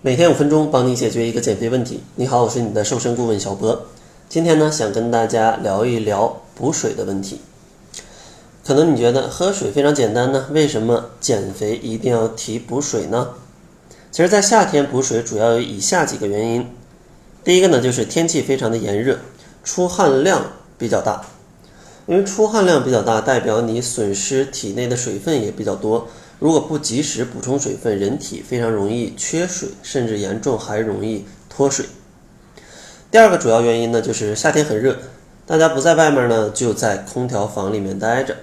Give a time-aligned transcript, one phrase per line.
[0.00, 2.04] 每天五分钟，帮你解决一个减肥问题。
[2.14, 3.86] 你好，我是你的瘦身顾问小博。
[4.28, 7.40] 今天呢，想跟大家聊一聊补水的问题。
[8.64, 13.30] 可能你觉得喝水非常简单呢，为什么减肥一定要提补水呢？
[14.12, 16.68] 其实，在夏天补水主要有以下几个原因。
[17.42, 19.18] 第一个呢，就是天气非常的炎热，
[19.64, 21.22] 出汗量比较大。
[22.06, 26.06] 因为出汗量比较大，代表你损失体内的水分也比较多。
[26.38, 31.86] 如果不及时补充水分，人体非常容易缺水，甚至严重还容易脱水。
[33.10, 34.98] 第二个主要原因呢，就是夏天很热，
[35.46, 38.36] 大家不在外面呢，就在空调房里面待着，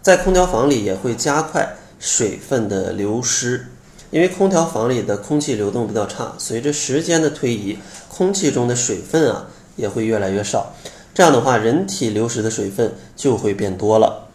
[0.00, 3.66] 在空调房里也会加快水分的流失，
[4.10, 9.46] 因为空调房里的空气流动比较差，随着时间的推移，空气中的水分啊
[9.76, 10.74] 也会越来越少，
[11.14, 14.31] 这样的话，人体流失的水分就会变多了。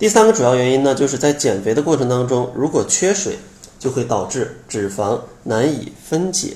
[0.00, 3.36] 第三个主要原因呢，就是在减肥的过程当中，如果缺水，
[3.78, 6.54] 就会导致脂肪难以分解。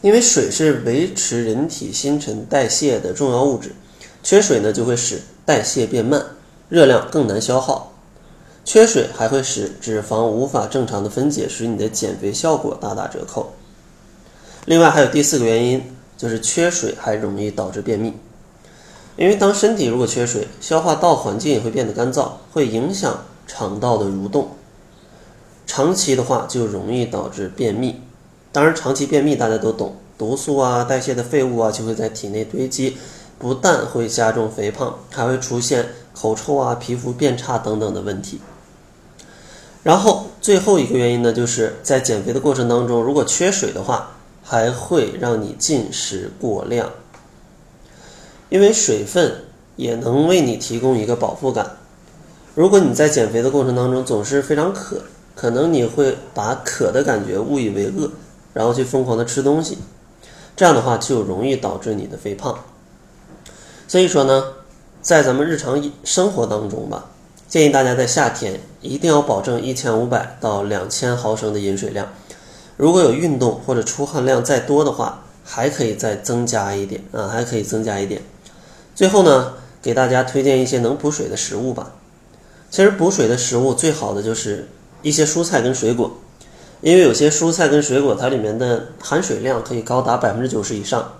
[0.00, 3.72] 因为水是维持人体新陈代谢的重要物质，
[4.22, 6.24] 缺水呢就会使代谢变慢，
[6.68, 7.92] 热量更难消耗。
[8.64, 13.54] 缺水还会使脂肪无法正常的分解，使你的减肥效果大打折扣。
[14.66, 15.82] 另外还有第四个原因，
[16.16, 18.14] 就是缺水还容易导致便秘。
[19.18, 24.50] 因为当身体如果缺水，消化道环境也会变得干燥，会影响肠道的蠕动。
[25.66, 28.00] 长期的话就容易导致便秘。
[28.52, 32.96] 当然，长期便秘大家都懂，毒素啊、代谢的废物啊就会在体内堆积，
[33.40, 38.40] 不但会加重肥胖，还会出现口臭啊、皮肤变差等等的问题。
[39.82, 44.12] 然后最后一个原因呢，就是在减肥的过程当中，如果缺水的话，
[44.44, 46.90] 还会让你进食过量。
[48.48, 49.44] 因为水分
[49.76, 51.76] 也能为你提供一个饱腹感。
[52.54, 55.02] 如果你在减肥的过程当中总是非常渴，
[55.34, 58.10] 可能你会把渴的感觉误以为饿，
[58.52, 59.78] 然后去疯狂的吃东西，
[60.56, 62.58] 这样的话就容易导致你的肥胖。
[63.86, 64.44] 所以说呢，
[65.00, 67.06] 在咱们日常生活当中吧，
[67.48, 72.08] 建议大家在夏天一定要保证一千五百到两千毫升的饮水量。
[72.76, 78.20] 如果有运动或者出汗量再多的话，还可以再增加一点啊，还可以增加一点。
[78.98, 81.92] 最后呢，给大家推荐一些能补水的食物吧。
[82.68, 84.66] 其实补水的食物最好的就是
[85.02, 86.16] 一些蔬菜跟水果，
[86.80, 91.12] 因为有些蔬菜跟水果它里面的含水量可以高达百分之九十以上。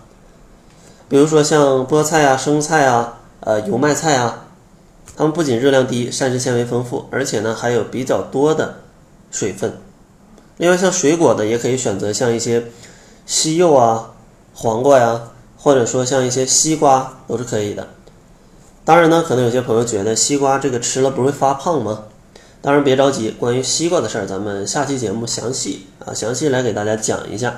[1.08, 4.46] 比如说像菠菜啊、生菜啊、呃油麦菜啊，
[5.16, 8.80] 它们不仅热量低、膳食纤维丰富，而且呢还有比较多的
[9.30, 9.72] 水分。
[10.56, 12.64] 另外像水果的也可以选择像一些
[13.24, 14.14] 西柚啊、
[14.52, 15.20] 黄瓜呀。
[15.68, 17.88] 或者说像一些西瓜都是可以的。
[18.86, 22.04] 当然呢，可能有些朋友觉得西瓜这个吃了不会发胖吗？
[22.62, 27.56] 当然别着急，关于西瓜的事儿，咱们下期节目详细啊详细来给大家讲一下。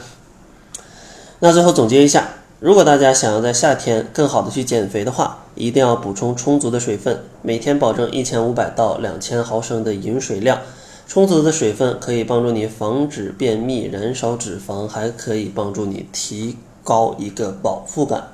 [1.39, 10.59] 那最后总结一下，如果大家想要在夏天更好的去减肥的话，一定要补充充足的水分，每天保证一千五百到两千毫升的饮水量。
[11.07, 16.57] 充足的水分可以帮助你防止便秘、燃烧脂肪，还可以帮助你提。
[16.91, 18.33] 高一个饱腹感。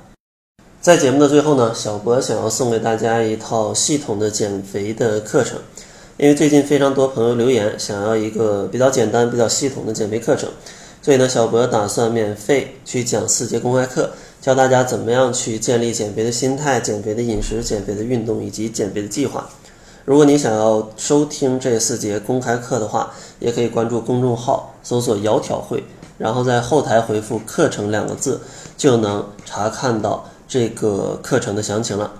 [0.81, 5.59] 在节目的最后呢，小博想要送给大家一套系统的减肥的课程，
[6.17, 10.49] 因为最近非常多朋友留言想要一个比较简单、比较系统的减肥课程，
[11.03, 14.09] 所以呢，小博打算免费去讲四节公开课，
[14.41, 19.47] 教大家怎么样去建立减肥的心态、减肥的饮食、减肥的运动以及减肥的计划。
[20.03, 25.83] 如果你想要收听这四节公开课的话，也可以关注公众号，搜索“窈窕会”。
[26.17, 28.41] 然后在后台回复“课程”两个字，
[28.75, 32.11] 就能查看到这个课程的详情了。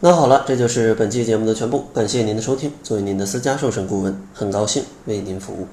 [0.00, 2.72] 那好了，这就是本期节目的全部，感谢您的收听。
[2.82, 5.66] 作为您的私家瘦身顾问，很高兴为您服务。